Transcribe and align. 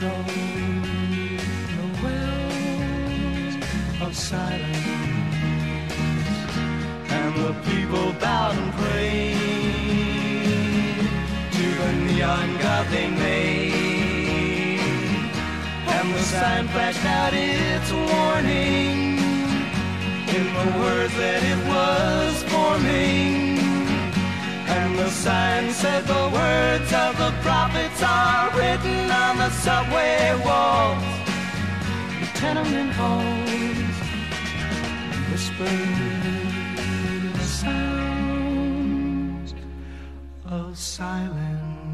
the 0.00 0.06
wells 2.02 3.56
of 4.00 4.14
silence 4.14 4.86
and 7.10 7.34
the 7.34 7.52
people 7.68 8.12
bowed 8.20 8.56
and 8.56 8.72
prayed 8.74 9.34
to 11.50 11.66
the 11.80 11.92
neon 12.06 12.58
god 12.58 12.86
they 12.90 13.08
made. 13.08 14.78
And 15.88 16.14
the 16.14 16.22
sign 16.22 16.68
flashed 16.68 17.04
out 17.04 17.32
its 17.34 17.90
warning 17.90 19.18
in 20.28 20.46
the 20.58 20.78
words 20.78 21.14
that 21.16 21.42
it 21.42 21.58
was 21.66 22.42
forming. 22.44 23.58
And 24.68 24.96
the 24.96 25.10
sign 25.10 25.72
said 25.72 26.04
the 26.06 26.28
words 26.78 26.92
of 26.92 27.16
the 27.18 27.32
prophets 27.42 28.02
are 28.02 28.50
written 28.56 29.10
on 29.10 29.36
the 29.38 29.50
subway 29.50 30.34
walls, 30.44 31.02
the 32.20 32.26
tenement 32.38 32.92
halls, 32.92 33.94
whispered 35.30 36.26
sounds 37.42 38.74
of 40.46 40.78
silence. 40.78 41.87